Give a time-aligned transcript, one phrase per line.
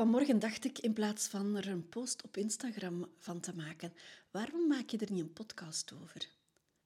[0.00, 3.92] Vanmorgen dacht ik, in plaats van er een post op Instagram van te maken,
[4.30, 6.28] waarom maak je er niet een podcast over?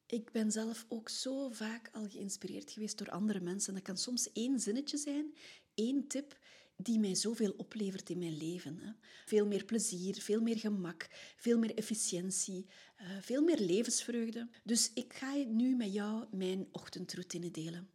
[0.06, 3.74] Ik ben zelf ook zo vaak al geïnspireerd geweest door andere mensen.
[3.74, 5.34] Dat kan soms één zinnetje zijn,
[5.74, 6.38] één tip,
[6.76, 8.96] die mij zoveel oplevert in mijn leven.
[9.24, 12.66] Veel meer plezier, veel meer gemak, veel meer efficiëntie,
[13.00, 14.48] uh, veel meer levensvreugde.
[14.62, 17.93] Dus ik ga nu met jou mijn ochtendroutine delen.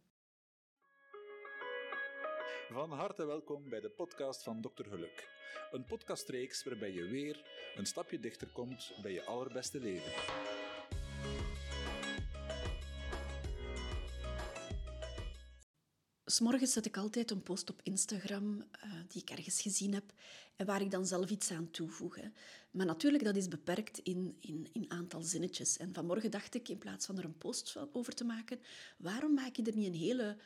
[2.72, 4.82] Van harte welkom bij de podcast van Dr.
[4.82, 5.28] Geluk.
[5.70, 7.44] Een podcastreeks waarbij je weer
[7.76, 10.12] een stapje dichter komt bij je allerbeste leven.
[16.24, 18.64] S'morgens zet ik altijd een post op Instagram uh,
[19.08, 20.12] die ik ergens gezien heb
[20.56, 22.18] en waar ik dan zelf iets aan toevoeg.
[22.70, 25.76] Maar natuurlijk, dat is beperkt in, in, in aantal zinnetjes.
[25.76, 28.60] En vanmorgen dacht ik, in plaats van er een post over te maken,
[28.98, 30.36] waarom maak je er niet een hele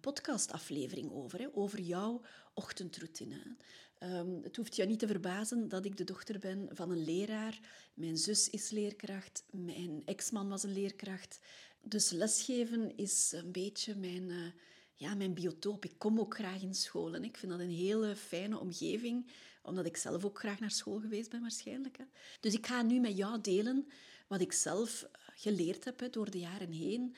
[0.00, 2.20] podcastaflevering over, hè, over jouw
[2.54, 3.56] ochtendroutine.
[4.02, 7.60] Um, het hoeft je niet te verbazen dat ik de dochter ben van een leraar.
[7.94, 11.38] Mijn zus is leerkracht, mijn ex-man was een leerkracht.
[11.82, 14.28] Dus lesgeven is een beetje mijn...
[14.28, 14.46] Uh,
[15.00, 15.84] ja, mijn biotoop.
[15.84, 19.30] Ik kom ook graag in school en ik vind dat een hele fijne omgeving,
[19.62, 21.96] omdat ik zelf ook graag naar school geweest ben waarschijnlijk.
[21.96, 22.04] Hè.
[22.40, 23.88] Dus ik ga nu met jou delen
[24.26, 27.14] wat ik zelf eh, geleerd heb hè, door de jaren heen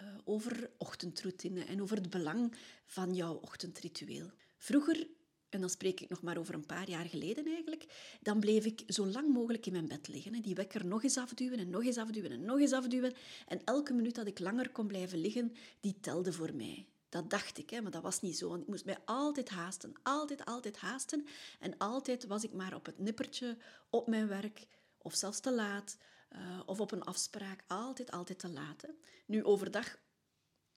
[0.00, 4.30] uh, over ochtendroutine en over het belang van jouw ochtendritueel.
[4.56, 5.08] Vroeger
[5.48, 8.82] en dan spreek ik nog maar over een paar jaar geleden eigenlijk, dan bleef ik
[8.86, 10.42] zo lang mogelijk in mijn bed liggen.
[10.42, 13.14] Die wekker nog eens afduwen en nog eens afduwen en nog eens afduwen.
[13.46, 16.86] En elke minuut dat ik langer kon blijven liggen, die telde voor mij.
[17.08, 18.54] Dat dacht ik, hè, maar dat was niet zo.
[18.54, 21.26] Ik moest mij altijd haasten, altijd, altijd haasten.
[21.60, 23.56] En altijd was ik maar op het nippertje
[23.90, 24.66] op mijn werk,
[24.98, 25.96] of zelfs te laat,
[26.32, 27.64] uh, of op een afspraak.
[27.66, 28.84] Altijd, altijd te laat.
[29.26, 29.98] Nu, overdag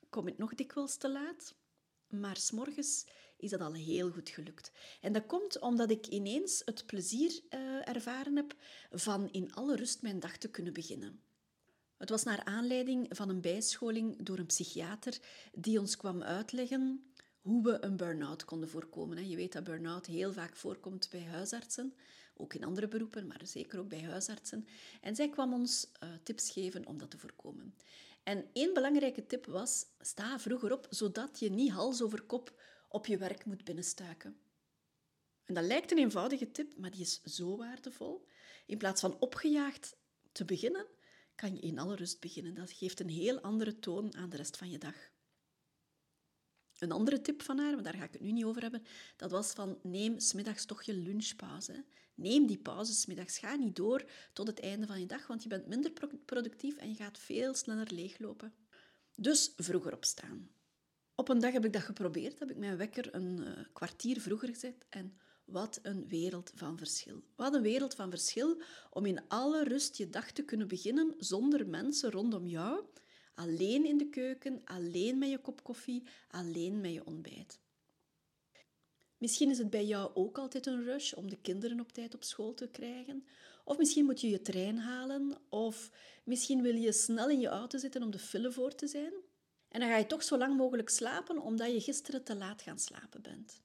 [0.09, 1.55] kom ik nog dikwijls te laat.
[2.07, 3.05] Maar s'morgens
[3.37, 4.71] is dat al heel goed gelukt.
[5.01, 8.55] En dat komt omdat ik ineens het plezier uh, ervaren heb
[8.91, 11.21] van in alle rust mijn dag te kunnen beginnen.
[11.97, 15.19] Het was naar aanleiding van een bijscholing door een psychiater
[15.51, 19.29] die ons kwam uitleggen hoe we een burn-out konden voorkomen.
[19.29, 21.93] Je weet dat burn-out heel vaak voorkomt bij huisartsen,
[22.41, 24.67] ook in andere beroepen, maar zeker ook bij huisartsen.
[25.01, 27.75] En zij kwam ons uh, tips geven om dat te voorkomen.
[28.23, 33.05] En één belangrijke tip was, sta vroeger op, zodat je niet hals over kop op
[33.05, 34.37] je werk moet binnenstuiken.
[35.45, 38.25] En dat lijkt een eenvoudige tip, maar die is zo waardevol.
[38.65, 39.97] In plaats van opgejaagd
[40.31, 40.85] te beginnen,
[41.35, 42.53] kan je in alle rust beginnen.
[42.53, 44.95] Dat geeft een heel andere toon aan de rest van je dag.
[46.81, 48.83] Een andere tip van haar, maar daar ga ik het nu niet over hebben,
[49.17, 51.85] dat was van neem smiddags toch je lunchpauze.
[52.15, 53.37] Neem die pauze smiddags.
[53.37, 55.91] Ga niet door tot het einde van je dag, want je bent minder
[56.25, 58.53] productief en je gaat veel sneller leeglopen.
[59.15, 60.49] Dus vroeger opstaan.
[61.15, 64.47] Op een dag heb ik dat geprobeerd, heb ik mijn wekker een uh, kwartier vroeger
[64.47, 67.23] gezet en wat een wereld van verschil.
[67.35, 71.67] Wat een wereld van verschil om in alle rust je dag te kunnen beginnen zonder
[71.67, 72.85] mensen rondom jou,
[73.33, 77.59] alleen in de keuken, alleen met je kop koffie, alleen met je ontbijt.
[79.17, 82.23] Misschien is het bij jou ook altijd een rush om de kinderen op tijd op
[82.23, 83.25] school te krijgen.
[83.63, 85.37] Of misschien moet je je trein halen.
[85.49, 85.91] Of
[86.23, 89.13] misschien wil je snel in je auto zitten om de file voor te zijn.
[89.67, 92.79] En dan ga je toch zo lang mogelijk slapen omdat je gisteren te laat gaan
[92.79, 93.61] slapen bent.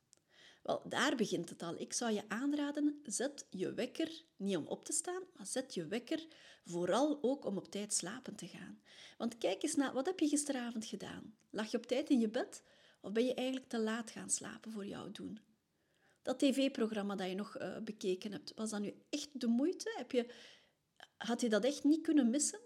[0.67, 1.81] Wel, daar begint het al.
[1.81, 5.87] Ik zou je aanraden, zet je wekker niet om op te staan, maar zet je
[5.87, 6.27] wekker
[6.65, 8.81] vooral ook om op tijd slapen te gaan.
[9.19, 11.37] Want kijk eens naar, wat heb je gisteravond gedaan?
[11.51, 12.63] Lag je op tijd in je bed
[13.01, 15.39] of ben je eigenlijk te laat gaan slapen voor jouw doen?
[16.23, 19.95] Dat tv-programma dat je nog uh, bekeken hebt, was dat nu echt de moeite?
[19.97, 20.33] Heb je,
[21.17, 22.61] had je dat echt niet kunnen missen?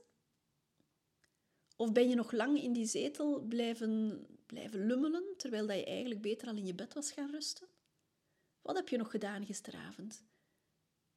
[1.77, 6.21] Of ben je nog lang in die zetel blijven, blijven lummelen, terwijl dat je eigenlijk
[6.21, 7.69] beter al in je bed was gaan rusten?
[8.63, 10.25] Wat heb je nog gedaan gisteravond?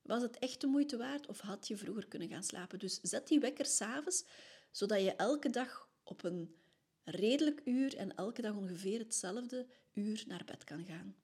[0.02, 2.80] Was het echt de moeite waard of had je vroeger kunnen gaan slapen?
[2.80, 4.26] Dus zet die wekker s'avonds,
[4.72, 6.56] zodat je elke dag op een
[7.04, 11.16] redelijk uur en elke dag ongeveer hetzelfde uur naar bed kan gaan.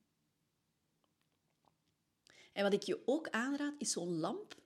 [2.54, 4.62] En wat ik je ook aanraad, is zo'n lamp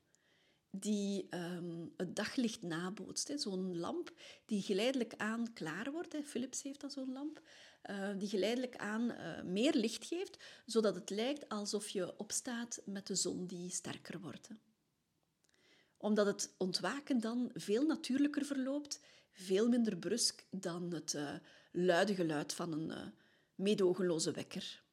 [0.69, 3.31] die um, het daglicht nabootst.
[3.35, 4.13] Zo'n lamp
[4.45, 6.15] die geleidelijk aan klaar wordt.
[6.23, 7.41] Philips heeft dat zo'n lamp.
[7.89, 13.07] Uh, die geleidelijk aan uh, meer licht geeft, zodat het lijkt alsof je opstaat met
[13.07, 14.49] de zon die sterker wordt.
[15.97, 18.99] Omdat het ontwaken dan veel natuurlijker verloopt,
[19.31, 21.35] veel minder brusk dan het uh,
[21.71, 23.13] luide geluid van een
[23.55, 24.83] meedogenloze wekker.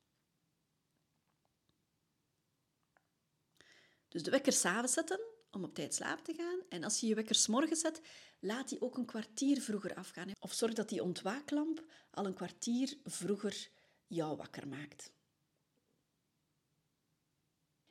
[4.08, 6.61] Dus de wekker s'avonds zetten om op tijd slapen te gaan.
[6.69, 8.00] En als je je wekker s'morgens zet,
[8.41, 10.32] laat die ook een kwartier vroeger afgaan.
[10.38, 13.70] Of zorg dat die ontwaaklamp al een kwartier vroeger
[14.06, 15.12] jou wakker maakt.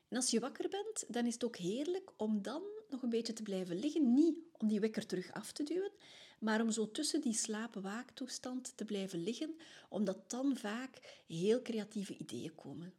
[0.08, 3.34] En als je wakker bent, dan is het ook heerlijk om dan nog een beetje
[3.34, 4.14] te blijven liggen.
[4.14, 5.92] Niet om die wekker terug af te duwen,
[6.40, 9.56] maar om zo tussen die slaap-waaktoestand te blijven liggen,
[9.90, 12.94] omdat dan vaak heel creatieve ideeën komen.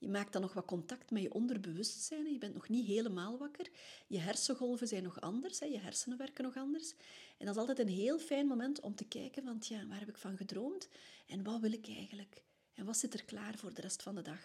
[0.00, 2.32] Je maakt dan nog wat contact met je onderbewustzijn.
[2.32, 3.70] Je bent nog niet helemaal wakker.
[4.06, 5.58] Je hersengolven zijn nog anders.
[5.58, 6.94] Je hersenen werken nog anders.
[7.38, 10.08] En dat is altijd een heel fijn moment om te kijken van, ja, waar heb
[10.08, 10.88] ik van gedroomd?
[11.26, 12.42] En wat wil ik eigenlijk?
[12.74, 14.40] En wat zit er klaar voor de rest van de dag?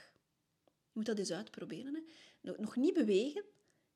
[0.66, 1.96] Je moet dat eens uitproberen.
[2.42, 2.52] Hè.
[2.58, 3.44] Nog niet bewegen.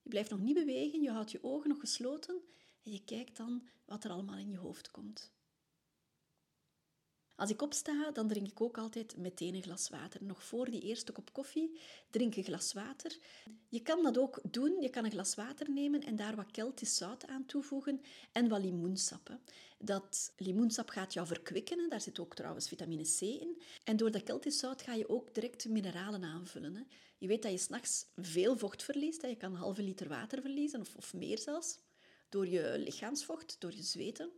[0.02, 1.02] Je blijft nog niet bewegen.
[1.02, 2.42] Je houdt je ogen nog gesloten.
[2.84, 5.32] En je kijkt dan wat er allemaal in je hoofd komt.
[7.40, 10.24] Als ik opsta, dan drink ik ook altijd meteen een glas water.
[10.24, 13.18] Nog voor die eerste kop koffie drink een glas water.
[13.70, 14.82] Je kan dat ook doen.
[14.82, 18.02] Je kan een glas water nemen en daar wat keltisch zout aan toevoegen
[18.32, 19.38] en wat limoensap.
[19.78, 21.90] Dat limoensap gaat jou verkwikken.
[21.90, 23.62] Daar zit ook trouwens vitamine C in.
[23.84, 26.88] En door dat keltisch zout ga je ook direct mineralen aanvullen.
[27.18, 29.22] Je weet dat je s'nachts veel vocht verliest.
[29.22, 31.80] Je kan een halve liter water verliezen of, of meer zelfs.
[32.30, 34.32] Door je lichaamsvocht, door je zweten.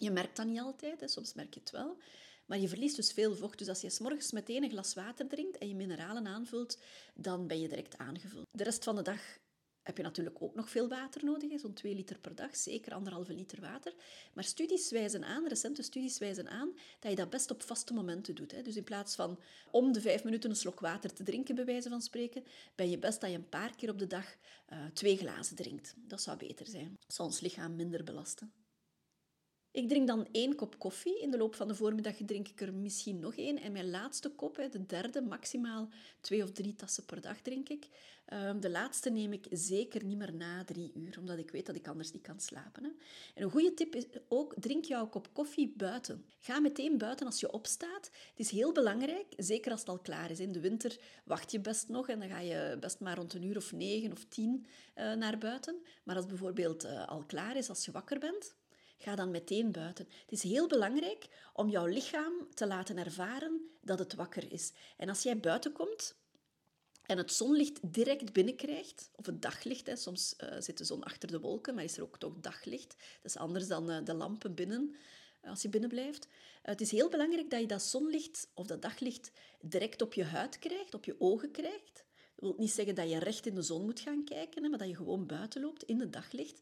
[0.00, 1.08] Je merkt dat niet altijd, hè.
[1.08, 1.96] soms merk je het wel.
[2.46, 3.58] Maar je verliest dus veel vocht.
[3.58, 6.78] Dus als je s morgens meteen een glas water drinkt en je mineralen aanvult,
[7.14, 8.46] dan ben je direct aangevuld.
[8.50, 9.38] De rest van de dag
[9.82, 13.32] heb je natuurlijk ook nog veel water nodig, zo'n 2 liter per dag, zeker anderhalve
[13.32, 13.94] liter water.
[14.34, 18.34] Maar studies wijzen aan, recente studies wijzen aan, dat je dat best op vaste momenten
[18.34, 18.52] doet.
[18.52, 18.62] Hè.
[18.62, 19.38] Dus in plaats van
[19.70, 22.44] om de vijf minuten een slok water te drinken, bij wijze van spreken,
[22.74, 24.36] ben je best dat je een paar keer op de dag
[24.72, 25.94] uh, twee glazen drinkt.
[25.96, 26.96] Dat zou beter zijn.
[27.00, 28.52] Dat zal ons lichaam minder belasten.
[29.72, 31.20] Ik drink dan één kop koffie.
[31.20, 33.60] In de loop van de voormiddag drink ik er misschien nog één.
[33.60, 35.88] En mijn laatste kop, de derde, maximaal
[36.20, 37.88] twee of drie tassen per dag drink ik.
[38.26, 41.76] Ehm, de laatste neem ik zeker niet meer na drie uur, omdat ik weet dat
[41.76, 42.84] ik anders niet kan slapen.
[43.34, 46.24] En een goede tip is ook, drink jouw kop koffie buiten.
[46.38, 48.10] Ga meteen buiten als je opstaat.
[48.30, 50.40] Het is heel belangrijk, zeker als het al klaar is.
[50.40, 53.44] In de winter wacht je best nog en dan ga je best maar rond een
[53.44, 55.76] uur of negen of tien uh, naar buiten.
[56.04, 58.54] Maar als het bijvoorbeeld uh, al klaar is als je wakker bent,
[59.02, 60.08] Ga dan meteen buiten.
[60.20, 64.72] Het is heel belangrijk om jouw lichaam te laten ervaren dat het wakker is.
[64.96, 66.14] En als jij buiten komt
[67.06, 71.30] en het zonlicht direct binnenkrijgt, of het daglicht, hè, soms uh, zit de zon achter
[71.30, 72.88] de wolken, maar is er ook toch daglicht.
[73.22, 74.94] Dat is anders dan uh, de lampen binnen,
[75.44, 76.26] uh, als je binnen blijft.
[76.62, 79.30] het is heel belangrijk dat je dat zonlicht of dat daglicht
[79.60, 82.04] direct op je huid krijgt, op je ogen krijgt.
[82.34, 84.78] Dat wil niet zeggen dat je recht in de zon moet gaan kijken, hè, maar
[84.78, 86.60] dat je gewoon buiten loopt in het daglicht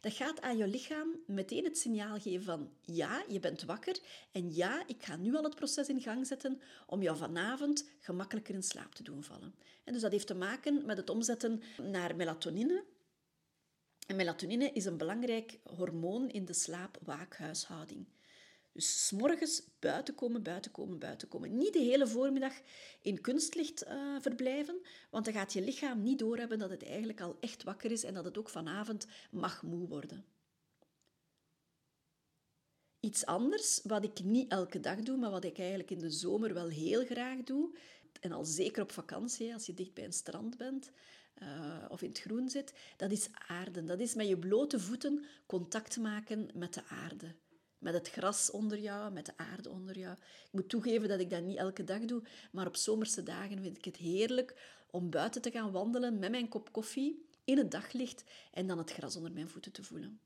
[0.00, 3.98] dat gaat aan je lichaam meteen het signaal geven van ja, je bent wakker
[4.32, 8.54] en ja, ik ga nu al het proces in gang zetten om jou vanavond gemakkelijker
[8.54, 9.54] in slaap te doen vallen.
[9.84, 12.84] En dus dat heeft te maken met het omzetten naar melatonine.
[14.06, 18.06] En melatonine is een belangrijk hormoon in de slaap-waakhuishouding.
[18.78, 21.56] Dus s morgens buiten komen, buiten komen, buiten komen.
[21.56, 22.52] Niet de hele voormiddag
[23.02, 24.80] in kunstlicht uh, verblijven,
[25.10, 28.14] want dan gaat je lichaam niet doorhebben dat het eigenlijk al echt wakker is en
[28.14, 30.24] dat het ook vanavond mag moe worden.
[33.00, 36.54] Iets anders, wat ik niet elke dag doe, maar wat ik eigenlijk in de zomer
[36.54, 37.76] wel heel graag doe,
[38.20, 40.90] en al zeker op vakantie, als je dicht bij een strand bent
[41.42, 43.86] uh, of in het groen zit, dat is aarden.
[43.86, 47.34] Dat is met je blote voeten contact maken met de aarde
[47.78, 50.12] met het gras onder jou, met de aarde onder jou.
[50.14, 52.22] Ik moet toegeven dat ik dat niet elke dag doe,
[52.52, 56.48] maar op zomerse dagen vind ik het heerlijk om buiten te gaan wandelen met mijn
[56.48, 60.20] kop koffie in het daglicht en dan het gras onder mijn voeten te voelen.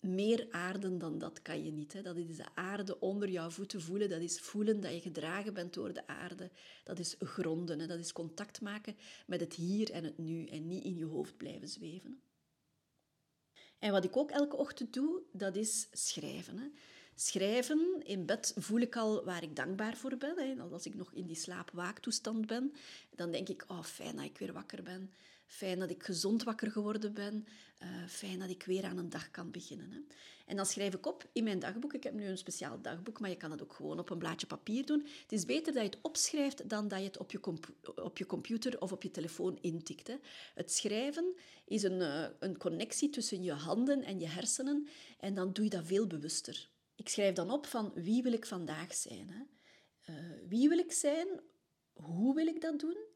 [0.00, 1.92] Meer aarde dan dat kan je niet.
[1.92, 2.02] Hè.
[2.02, 4.08] Dat is de aarde onder jouw voeten voelen.
[4.08, 6.50] Dat is voelen dat je gedragen bent door de aarde.
[6.84, 7.88] Dat is gronden.
[7.88, 11.36] Dat is contact maken met het hier en het nu en niet in je hoofd
[11.36, 12.20] blijven zweven.
[13.80, 16.58] En wat ik ook elke ochtend doe, dat is schrijven.
[16.58, 16.66] Hè.
[17.14, 20.60] Schrijven, in bed voel ik al waar ik dankbaar voor ben.
[20.72, 22.72] Als ik nog in die slaapwaaktoestand ben,
[23.14, 25.12] dan denk ik, oh, fijn dat ik weer wakker ben.
[25.50, 27.46] Fijn dat ik gezond wakker geworden ben.
[27.82, 29.90] Uh, fijn dat ik weer aan een dag kan beginnen.
[29.90, 29.98] Hè.
[30.46, 31.94] En dan schrijf ik op in mijn dagboek.
[31.94, 34.46] Ik heb nu een speciaal dagboek, maar je kan het ook gewoon op een blaadje
[34.46, 35.06] papier doen.
[35.22, 37.40] Het is beter dat je het opschrijft dan dat je het op je,
[37.94, 40.06] op je computer of op je telefoon intikt.
[40.06, 40.16] Hè.
[40.54, 44.88] Het schrijven is een, uh, een connectie tussen je handen en je hersenen
[45.18, 46.68] en dan doe je dat veel bewuster.
[46.94, 49.30] Ik schrijf dan op van wie wil ik vandaag zijn.
[49.30, 49.42] Hè.
[50.14, 51.28] Uh, wie wil ik zijn?
[51.92, 53.09] Hoe wil ik dat doen?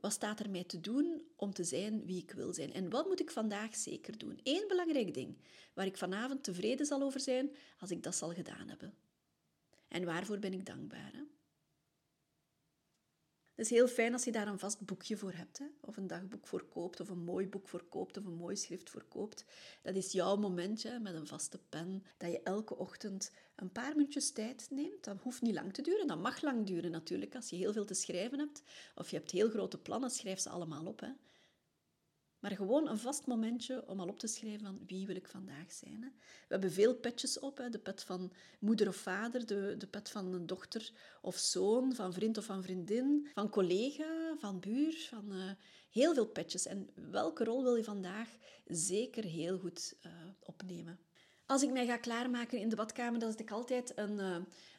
[0.00, 2.72] Wat staat er mij te doen om te zijn wie ik wil zijn?
[2.72, 4.40] En wat moet ik vandaag zeker doen?
[4.42, 5.38] Eén belangrijk ding
[5.74, 8.94] waar ik vanavond tevreden zal over zijn als ik dat zal gedaan hebben.
[9.88, 11.12] En waarvoor ben ik dankbaar?
[13.58, 15.64] Het is heel fijn als je daar een vast boekje voor hebt, hè?
[15.80, 18.90] of een dagboek voor koopt, of een mooi boek voor koopt, of een mooi schrift
[18.90, 19.44] voor koopt.
[19.82, 24.32] Dat is jouw momentje met een vaste pen, dat je elke ochtend een paar minuutjes
[24.32, 25.04] tijd neemt.
[25.04, 27.34] Dat hoeft niet lang te duren, dat mag lang duren natuurlijk.
[27.34, 28.62] Als je heel veel te schrijven hebt,
[28.94, 31.00] of je hebt heel grote plannen, schrijf ze allemaal op.
[31.00, 31.10] Hè?
[32.38, 35.72] Maar gewoon een vast momentje om al op te schrijven van wie wil ik vandaag
[35.72, 36.02] zijn.
[36.02, 36.08] Hè.
[36.18, 37.58] We hebben veel petjes op.
[37.58, 37.68] Hè.
[37.68, 40.92] De pet van moeder of vader, de, de pet van een dochter
[41.22, 45.50] of zoon, van vriend of van vriendin, van collega, van buur, van uh,
[45.90, 46.66] heel veel petjes.
[46.66, 48.28] En welke rol wil je vandaag
[48.66, 50.98] zeker heel goed uh, opnemen?
[51.46, 54.36] Als ik mij ga klaarmaken in de badkamer, dan zet ik altijd een, uh,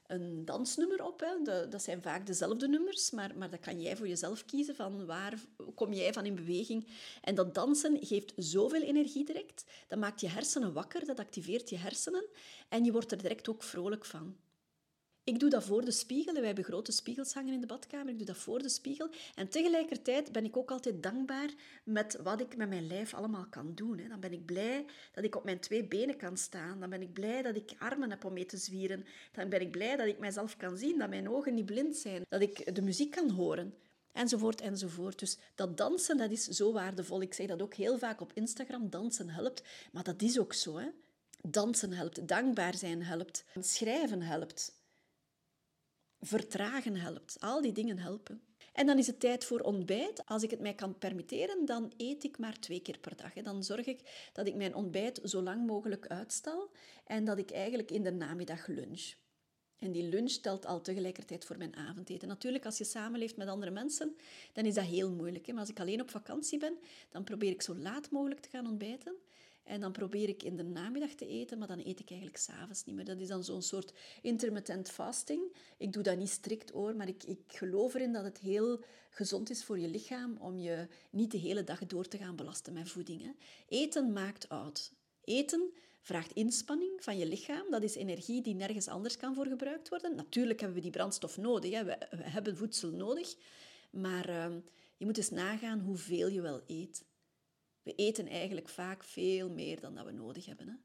[0.09, 1.19] een dansnummer op.
[1.19, 1.67] Hè.
[1.69, 4.75] Dat zijn vaak dezelfde nummers, maar, maar dat kan jij voor jezelf kiezen.
[4.75, 5.39] Van waar
[5.75, 6.87] kom jij van in beweging?
[7.21, 9.65] En dat dansen geeft zoveel energie direct.
[9.87, 12.25] Dat maakt je hersenen wakker, dat activeert je hersenen.
[12.69, 14.35] En je wordt er direct ook vrolijk van.
[15.29, 16.33] Ik doe dat voor de spiegel.
[16.33, 18.09] Wij hebben grote spiegels hangen in de badkamer.
[18.09, 19.09] Ik doe dat voor de spiegel.
[19.35, 21.49] En tegelijkertijd ben ik ook altijd dankbaar
[21.83, 24.01] met wat ik met mijn lijf allemaal kan doen.
[24.09, 26.79] Dan ben ik blij dat ik op mijn twee benen kan staan.
[26.79, 29.05] Dan ben ik blij dat ik armen heb om mee te zwieren.
[29.31, 32.25] Dan ben ik blij dat ik mijzelf kan zien, dat mijn ogen niet blind zijn.
[32.29, 33.73] Dat ik de muziek kan horen.
[34.11, 35.19] Enzovoort, enzovoort.
[35.19, 37.21] Dus dat dansen, dat is zo waardevol.
[37.21, 38.89] Ik zeg dat ook heel vaak op Instagram.
[38.89, 39.63] Dansen helpt.
[39.91, 40.87] Maar dat is ook zo, hè.
[41.41, 44.77] Dansen helpt, dankbaar zijn helpt, schrijven helpt.
[46.21, 47.37] Vertragen helpt.
[47.39, 48.41] Al die dingen helpen.
[48.73, 50.25] En dan is het tijd voor ontbijt.
[50.25, 53.33] Als ik het mij kan permitteren, dan eet ik maar twee keer per dag.
[53.33, 56.71] Dan zorg ik dat ik mijn ontbijt zo lang mogelijk uitstel
[57.05, 59.13] en dat ik eigenlijk in de namiddag lunch.
[59.79, 62.27] En die lunch telt al tegelijkertijd voor mijn avondeten.
[62.27, 64.15] Natuurlijk, als je samenleeft met andere mensen,
[64.53, 65.47] dan is dat heel moeilijk.
[65.47, 66.77] Maar als ik alleen op vakantie ben,
[67.09, 69.15] dan probeer ik zo laat mogelijk te gaan ontbijten.
[69.69, 72.85] En dan probeer ik in de namiddag te eten, maar dan eet ik eigenlijk s'avonds
[72.85, 73.05] niet meer.
[73.05, 75.55] Dat is dan zo'n soort intermittent fasting.
[75.77, 79.49] Ik doe dat niet strikt hoor, maar ik, ik geloof erin dat het heel gezond
[79.49, 82.89] is voor je lichaam om je niet de hele dag door te gaan belasten met
[82.89, 83.21] voeding.
[83.21, 83.31] Hè.
[83.67, 84.93] Eten maakt oud.
[85.23, 87.71] Eten vraagt inspanning van je lichaam.
[87.71, 90.15] Dat is energie die nergens anders kan voor gebruikt worden.
[90.15, 91.71] Natuurlijk hebben we die brandstof nodig.
[91.71, 91.83] Hè.
[91.83, 93.35] We, hebben voedsel nodig.
[93.89, 94.55] Maar uh,
[94.97, 97.07] je moet eens nagaan hoeveel je wel eet.
[97.89, 100.67] We eten eigenlijk vaak veel meer dan dat we nodig hebben.
[100.67, 100.75] Hè?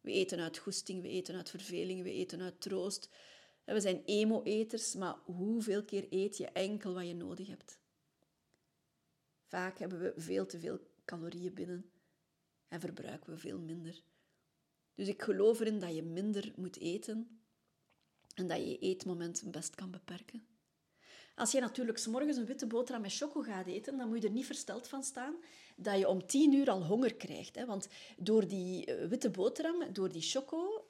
[0.00, 3.10] We eten uit goesting, we eten uit verveling, we eten uit troost.
[3.64, 7.80] We zijn emo-eters, maar hoeveel keer eet je enkel wat je nodig hebt?
[9.46, 11.90] Vaak hebben we veel te veel calorieën binnen
[12.68, 14.02] en verbruiken we veel minder.
[14.94, 17.40] Dus ik geloof erin dat je minder moet eten
[18.34, 20.46] en dat je je eetmomenten best kan beperken.
[21.38, 24.28] Als je natuurlijk s morgens een witte boterham met choco gaat eten, dan moet je
[24.28, 25.34] er niet versteld van staan
[25.76, 27.56] dat je om tien uur al honger krijgt.
[27.56, 27.66] Hè?
[27.66, 30.84] Want door die eh, witte boterham, door die choco,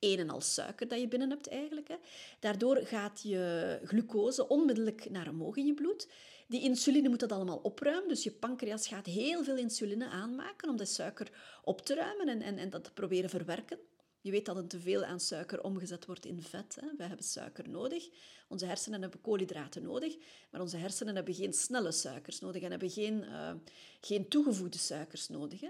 [0.00, 1.94] een en al suiker dat je binnen hebt eigenlijk, hè,
[2.40, 6.08] daardoor gaat je glucose onmiddellijk naar omhoog in je bloed.
[6.48, 10.76] Die insuline moet dat allemaal opruimen, dus je pancreas gaat heel veel insuline aanmaken om
[10.76, 11.30] de suiker
[11.62, 13.78] op te ruimen en, en, en dat te proberen verwerken.
[14.24, 16.76] Je weet dat een teveel aan suiker omgezet wordt in vet.
[16.80, 16.96] Hè.
[16.96, 18.08] Wij hebben suiker nodig.
[18.48, 20.16] Onze hersenen hebben koolhydraten nodig,
[20.50, 23.52] maar onze hersenen hebben geen snelle suikers nodig en hebben geen, uh,
[24.00, 25.60] geen toegevoegde suikers nodig.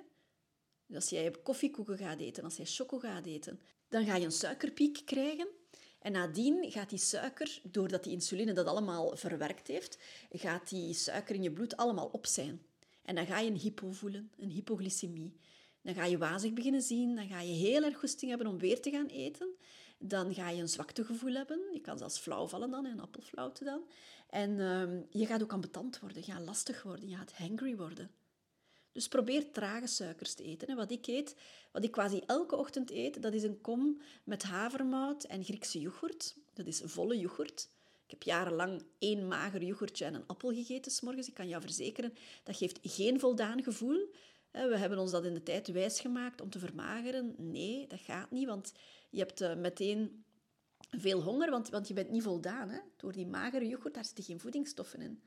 [0.87, 4.33] Dus als jij koffiekoeken gaat eten, als jij choco gaat eten, dan ga je een
[4.33, 5.49] suikerpiek krijgen.
[5.99, 9.99] En nadien gaat die suiker, doordat die insuline dat allemaal verwerkt heeft,
[10.31, 12.63] gaat die suiker in je bloed allemaal op zijn.
[13.03, 15.37] En dan ga je een hypo voelen, een hypoglycemie.
[15.85, 18.81] Dan ga je wazig beginnen zien, dan ga je heel erg goesting hebben om weer
[18.81, 19.49] te gaan eten.
[19.99, 21.61] Dan ga je een zwaktegevoel hebben.
[21.73, 23.83] Je kan zelfs flauw vallen dan, een appelflauwte dan.
[24.31, 28.11] En uh, je gaat ook ambetant worden, je gaat lastig worden, je gaat hangry worden.
[28.93, 30.69] Dus probeer trage suikers te eten.
[30.69, 31.37] En wat ik eet,
[31.73, 36.37] wat ik quasi elke ochtend eet, dat is een kom met havermout en Griekse yoghurt.
[36.53, 37.69] Dat is volle yoghurt.
[38.05, 41.29] Ik heb jarenlang één mager yoghurtje en een appel gegeten s morgens.
[41.29, 44.13] Ik kan jou verzekeren, dat geeft geen voldaan gevoel.
[44.55, 47.35] We hebben ons dat in de tijd wijsgemaakt om te vermageren.
[47.39, 48.73] Nee, dat gaat niet, want
[49.11, 50.25] je hebt eh, meteen
[50.91, 52.69] veel honger, want, want je bent niet voldaan.
[52.69, 52.79] Hè?
[52.97, 55.23] Door die magere yoghurt, daar zitten geen voedingsstoffen in.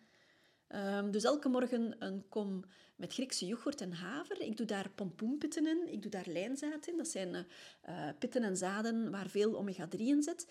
[0.76, 2.64] Um, dus elke morgen een kom
[2.96, 4.42] met Griekse yoghurt en haver.
[4.42, 6.98] Ik doe daar pompoenpitten in, ik doe daar lijnzaad in.
[6.98, 10.48] Dat zijn uh, pitten en zaden waar veel omega-3 in zit.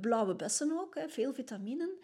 [0.00, 1.98] Blauwe bessen ook, hè, veel vitaminen.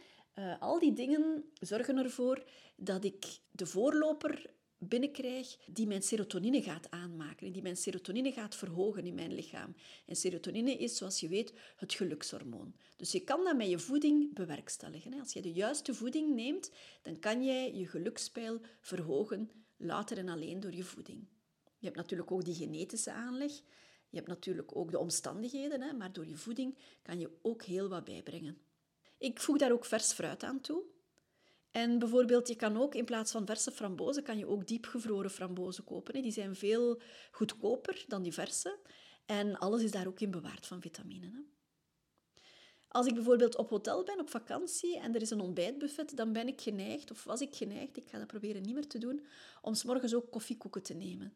[0.61, 2.45] Al die dingen zorgen ervoor
[2.77, 4.51] dat ik de voorloper
[4.83, 9.75] binnenkrijg die mijn serotonine gaat aanmaken, die mijn serotonine gaat verhogen in mijn lichaam.
[10.07, 12.75] En serotonine is, zoals je weet, het gelukshormoon.
[12.97, 15.21] Dus je kan dat met je voeding bewerkstelligen.
[15.21, 16.71] Als je de juiste voeding neemt,
[17.03, 21.27] dan kan jij je gelukspeil verhogen, later en alleen door je voeding.
[21.79, 23.53] Je hebt natuurlijk ook die genetische aanleg.
[24.09, 28.05] Je hebt natuurlijk ook de omstandigheden, maar door je voeding kan je ook heel wat
[28.05, 28.59] bijbrengen.
[29.19, 30.83] Ik voeg daar ook vers fruit aan toe.
[31.71, 35.85] En bijvoorbeeld, je kan ook in plaats van verse frambozen, kan je ook diepgevroren frambozen
[35.85, 36.23] kopen.
[36.23, 37.01] Die zijn veel
[37.31, 38.79] goedkoper dan die verse.
[39.27, 41.45] En alles is daar ook in bewaard van vitamine.
[42.89, 46.49] Als ik bijvoorbeeld op hotel ben, op vakantie, en er is een ontbijtbuffet, dan ben
[46.49, 49.27] ik geneigd, of was ik geneigd, ik ga dat proberen niet meer te doen,
[49.63, 51.33] om s'morgens ook koffiekoeken te nemen.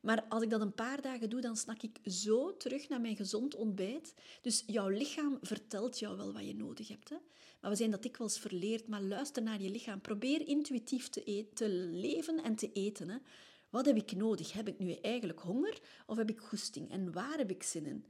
[0.00, 3.16] Maar als ik dat een paar dagen doe, dan snak ik zo terug naar mijn
[3.16, 4.14] gezond ontbijt.
[4.42, 7.08] Dus jouw lichaam vertelt jou wel wat je nodig hebt.
[7.08, 7.16] Hè?
[7.60, 8.88] Maar we zijn dat dikwijls verleerd.
[8.88, 10.00] Maar luister naar je lichaam.
[10.00, 13.08] Probeer intuïtief te, eten, te leven en te eten.
[13.08, 13.18] Hè?
[13.70, 14.52] Wat heb ik nodig?
[14.52, 16.90] Heb ik nu eigenlijk honger of heb ik goesting?
[16.90, 18.04] En waar heb ik zin in?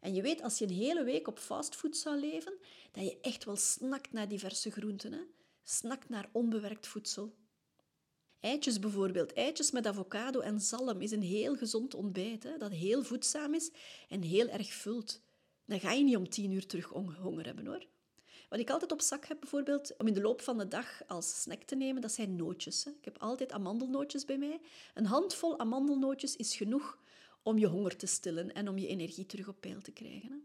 [0.00, 2.58] En je weet, als je een hele week op fastfood zou leven,
[2.92, 5.12] dat je echt wel snakt naar diverse groenten.
[5.12, 5.20] Hè?
[5.62, 7.34] Snakt naar onbewerkt voedsel.
[8.40, 9.32] Eitjes bijvoorbeeld.
[9.32, 13.70] Eitjes met avocado en zalm is een heel gezond ontbijt, hè, dat heel voedzaam is
[14.08, 15.20] en heel erg vult.
[15.64, 16.86] Dan ga je niet om tien uur terug
[17.20, 17.86] honger hebben, hoor.
[18.48, 21.42] Wat ik altijd op zak heb, bijvoorbeeld, om in de loop van de dag als
[21.42, 22.84] snack te nemen, dat zijn nootjes.
[22.84, 22.90] Hè.
[22.90, 24.60] Ik heb altijd amandelnootjes bij mij.
[24.94, 26.98] Een handvol amandelnootjes is genoeg
[27.42, 30.30] om je honger te stillen en om je energie terug op peil te krijgen.
[30.30, 30.38] Hè.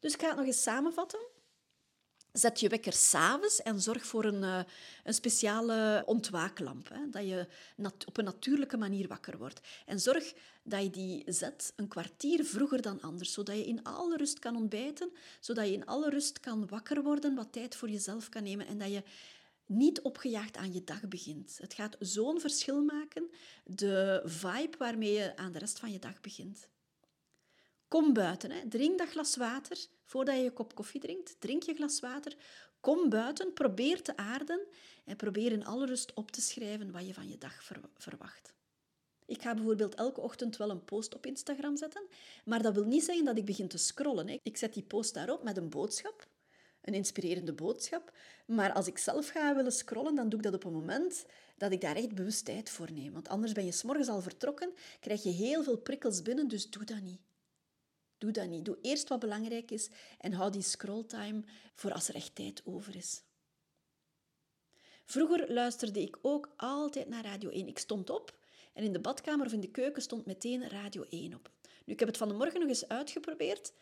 [0.00, 1.20] Dus ik ga het nog eens samenvatten.
[2.34, 4.60] Zet je wekker s'avonds en zorg voor een, uh,
[5.04, 6.88] een speciale ontwaaklamp.
[6.88, 7.46] Hè, dat je
[8.06, 9.60] op een natuurlijke manier wakker wordt.
[9.86, 14.16] En zorg dat je die zet een kwartier vroeger dan anders, zodat je in alle
[14.16, 18.28] rust kan ontbijten, zodat je in alle rust kan wakker worden, wat tijd voor jezelf
[18.28, 19.02] kan nemen en dat je
[19.66, 21.58] niet opgejaagd aan je dag begint.
[21.60, 23.30] Het gaat zo'n verschil maken,
[23.64, 26.68] de vibe waarmee je aan de rest van je dag begint.
[27.94, 28.68] Kom buiten, hè.
[28.68, 31.36] drink dat glas water voordat je je kop koffie drinkt.
[31.38, 32.36] Drink je glas water,
[32.80, 34.60] kom buiten, probeer te aarden
[35.04, 37.64] en probeer in alle rust op te schrijven wat je van je dag
[37.96, 38.54] verwacht.
[39.26, 42.06] Ik ga bijvoorbeeld elke ochtend wel een post op Instagram zetten,
[42.44, 44.38] maar dat wil niet zeggen dat ik begin te scrollen.
[44.42, 46.26] Ik zet die post daarop met een boodschap,
[46.80, 48.12] een inspirerende boodschap.
[48.46, 51.72] Maar als ik zelf ga willen scrollen, dan doe ik dat op een moment dat
[51.72, 53.12] ik daar echt bewust tijd voor neem.
[53.12, 56.84] Want anders ben je s'morgens al vertrokken, krijg je heel veel prikkels binnen, dus doe
[56.84, 57.20] dat niet.
[58.24, 58.64] Doe dat niet.
[58.64, 59.88] Doe eerst wat belangrijk is
[60.18, 61.42] en hou die scrolltime
[61.74, 63.22] voor als er echt tijd over is.
[65.04, 67.68] Vroeger luisterde ik ook altijd naar Radio 1.
[67.68, 68.38] Ik stond op
[68.72, 71.50] en in de badkamer of in de keuken stond meteen Radio 1 op.
[71.84, 73.72] Nu, ik heb het van de morgen nog eens uitgeprobeerd.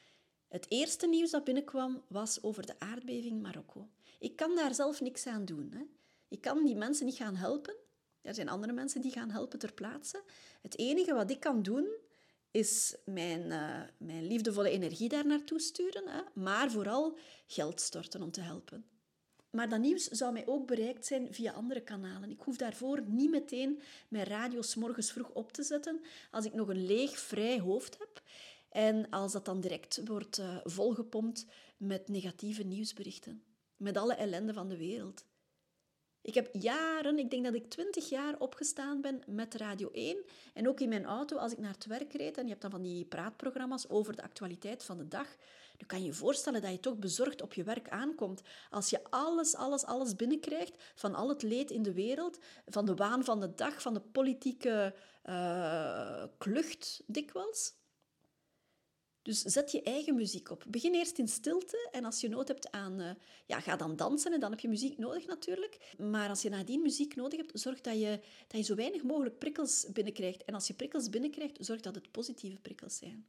[0.48, 3.88] Het eerste nieuws dat binnenkwam was over de aardbeving in Marokko.
[4.18, 5.70] Ik kan daar zelf niks aan doen.
[5.72, 5.82] Hè.
[6.28, 7.74] Ik kan die mensen niet gaan helpen.
[8.20, 10.22] Er zijn andere mensen die gaan helpen ter plaatse.
[10.62, 11.86] Het enige wat ik kan doen,
[12.52, 18.30] is mijn, uh, mijn liefdevolle energie daar naartoe sturen, hè, maar vooral geld storten om
[18.30, 18.86] te helpen.
[19.50, 22.30] Maar dat nieuws zou mij ook bereikt zijn via andere kanalen.
[22.30, 26.68] Ik hoef daarvoor niet meteen mijn radio morgens vroeg op te zetten als ik nog
[26.68, 28.22] een leeg, vrij hoofd heb.
[28.68, 33.44] En als dat dan direct wordt uh, volgepompt met negatieve nieuwsberichten.
[33.76, 35.24] Met alle ellende van de wereld.
[36.22, 40.16] Ik heb jaren, ik denk dat ik twintig jaar opgestaan ben met Radio 1.
[40.54, 42.36] En ook in mijn auto als ik naar het werk reed.
[42.36, 45.26] En je hebt dan van die praatprogramma's over de actualiteit van de dag.
[45.78, 48.42] Nu kan je je voorstellen dat je toch bezorgd op je werk aankomt.
[48.70, 52.38] Als je alles, alles, alles binnenkrijgt van al het leed in de wereld.
[52.66, 57.74] Van de waan van de dag, van de politieke uh, klucht dikwijls.
[59.22, 60.64] Dus zet je eigen muziek op.
[60.68, 63.00] Begin eerst in stilte en als je nood hebt aan...
[63.00, 63.10] Uh,
[63.46, 65.94] ja, ga dan dansen en dan heb je muziek nodig natuurlijk.
[65.98, 69.38] Maar als je nadien muziek nodig hebt, zorg dat je, dat je zo weinig mogelijk
[69.38, 70.44] prikkels binnenkrijgt.
[70.44, 73.26] En als je prikkels binnenkrijgt, zorg dat het positieve prikkels zijn.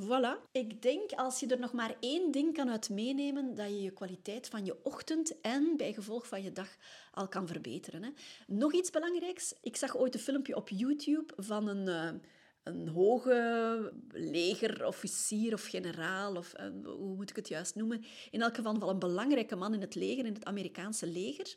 [0.00, 0.50] Voilà.
[0.52, 3.90] Ik denk als je er nog maar één ding kan uit meenemen, dat je je
[3.90, 6.76] kwaliteit van je ochtend en bij gevolg van je dag
[7.10, 8.02] al kan verbeteren.
[8.02, 8.10] Hè.
[8.46, 9.54] Nog iets belangrijks.
[9.60, 11.86] Ik zag ooit een filmpje op YouTube van een...
[11.86, 12.20] Uh,
[12.62, 18.04] een hoge legerofficier of generaal, of uh, hoe moet ik het juist noemen?
[18.30, 21.56] In elk geval een belangrijke man in het leger, in het Amerikaanse leger,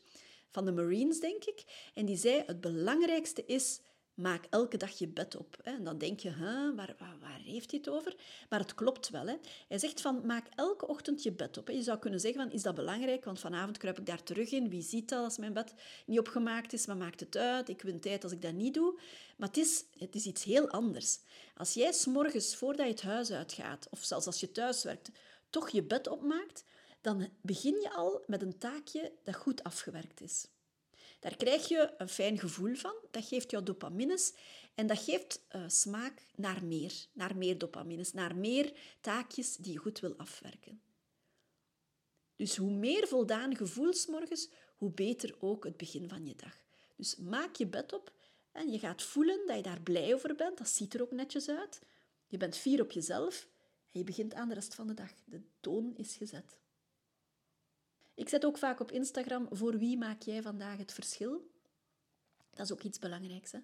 [0.49, 1.89] van de Marines, denk ik.
[1.93, 3.81] En die zei, het belangrijkste is
[4.13, 5.57] Maak elke dag je bed op.
[5.63, 5.71] Hè.
[5.71, 6.35] En dan denk je,
[6.75, 8.15] waar, waar, heeft hij het over?
[8.49, 9.27] Maar het klopt wel.
[9.27, 9.35] Hè.
[9.67, 11.69] Hij zegt van, maak elke ochtend je bed op.
[11.69, 13.25] Je zou kunnen zeggen, van, is dat belangrijk?
[13.25, 14.69] Want vanavond kruip ik daar terug in.
[14.69, 15.73] Wie ziet dat als mijn bed
[16.05, 16.85] niet opgemaakt is?
[16.85, 17.69] Maar maakt het uit?
[17.69, 18.99] Ik win tijd als ik dat niet doe.
[19.37, 21.19] Maar het is, het is iets heel anders.
[21.55, 25.09] Als jij s'morgens, voordat je het huis uitgaat, of zelfs als je thuis werkt,
[25.49, 26.63] toch je bed opmaakt,
[27.01, 30.47] dan begin je al met een taakje dat goed afgewerkt is.
[31.23, 32.95] Daar krijg je een fijn gevoel van.
[33.11, 34.33] Dat geeft jou dopamines
[34.75, 37.05] en dat geeft uh, smaak naar meer.
[37.13, 40.81] Naar meer dopamines, naar meer taakjes die je goed wil afwerken.
[42.35, 46.57] Dus hoe meer voldaan gevoel morgens, hoe beter ook het begin van je dag.
[46.95, 48.13] Dus maak je bed op
[48.51, 50.57] en je gaat voelen dat je daar blij over bent.
[50.57, 51.81] Dat ziet er ook netjes uit.
[52.27, 53.47] Je bent fier op jezelf
[53.91, 55.11] En je begint aan de rest van de dag.
[55.25, 56.57] De toon is gezet.
[58.15, 61.51] Ik zet ook vaak op Instagram voor wie maak jij vandaag het verschil.
[62.49, 63.51] Dat is ook iets belangrijks.
[63.51, 63.59] Hè?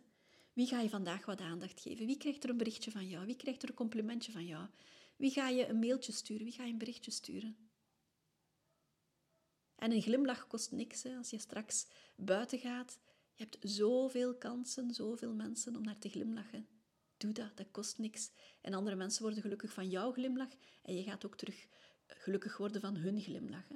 [0.54, 2.06] Wie ga je vandaag wat aandacht geven?
[2.06, 3.26] Wie krijgt er een berichtje van jou?
[3.26, 4.68] Wie krijgt er een complimentje van jou?
[5.16, 6.44] Wie ga je een mailtje sturen?
[6.44, 7.58] Wie ga je een berichtje sturen?
[9.76, 11.04] En een glimlach kost niks.
[11.04, 11.16] Hè?
[11.16, 13.00] Als je straks buiten gaat,
[13.34, 16.68] je hebt zoveel kansen, zoveel mensen om naar te glimlachen.
[17.18, 18.32] Doe dat, dat kost niks.
[18.62, 21.68] En andere mensen worden gelukkig van jouw glimlach en je gaat ook terug
[22.08, 23.68] gelukkig worden van hun glimlach.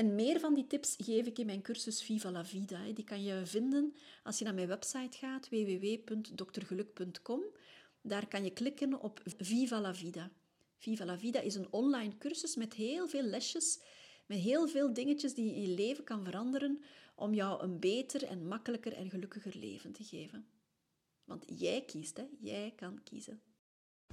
[0.00, 2.92] En meer van die tips geef ik in mijn cursus Viva la Vida.
[2.94, 7.40] Die kan je vinden als je naar mijn website gaat, www.doktergeluk.com.
[8.02, 10.30] Daar kan je klikken op Viva la Vida.
[10.76, 13.80] Viva la Vida is een online cursus met heel veel lesjes,
[14.26, 16.82] met heel veel dingetjes die je in je leven kan veranderen
[17.14, 20.46] om jou een beter en makkelijker en gelukkiger leven te geven.
[21.24, 22.24] Want jij kiest, hè?
[22.38, 23.40] jij kan kiezen.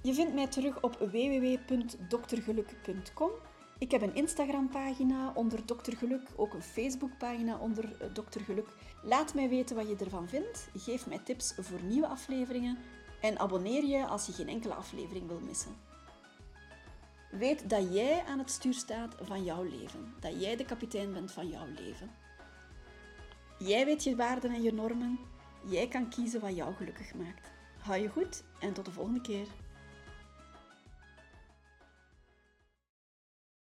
[0.02, 3.32] Je vindt mij terug op www.doktergeluk.com.
[3.80, 5.96] Ik heb een Instagram-pagina onder Dr.
[5.98, 8.40] Geluk, ook een Facebook-pagina onder eh, Dr.
[8.40, 8.68] Geluk.
[9.04, 10.70] Laat mij weten wat je ervan vindt.
[10.76, 12.78] Geef mij tips voor nieuwe afleveringen
[13.22, 15.76] en abonneer je als je geen enkele aflevering wil missen.
[17.32, 21.32] Weet dat jij aan het stuur staat van jouw leven, dat jij de kapitein bent
[21.32, 22.12] van jouw leven.
[23.60, 25.20] Jij weet je waarden en je normen.
[25.66, 27.52] Jij kan kiezen wat jou gelukkig maakt.
[27.78, 29.48] Hou je goed en tot de volgende keer.